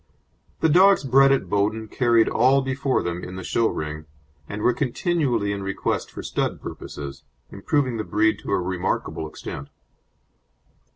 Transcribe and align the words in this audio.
The 0.61 0.67
dogs 0.67 1.03
bred 1.03 1.31
at 1.31 1.47
Bowden 1.47 1.87
carried 1.87 2.27
all 2.27 2.63
before 2.63 3.03
them 3.03 3.23
in 3.23 3.35
the 3.35 3.43
show 3.43 3.67
ring, 3.67 4.05
and 4.49 4.63
were 4.63 4.73
continually 4.73 5.51
in 5.51 5.61
request 5.61 6.09
for 6.09 6.23
stud 6.23 6.59
purposes, 6.59 7.21
improving 7.51 7.97
the 7.97 8.03
breed 8.03 8.39
to 8.39 8.51
a 8.51 8.59
remarkable 8.59 9.27
extent. 9.29 9.69